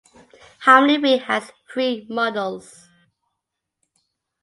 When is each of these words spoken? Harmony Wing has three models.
Harmony 0.61 0.97
Wing 0.97 1.19
has 1.19 1.51
three 1.71 2.07
models. 2.09 2.87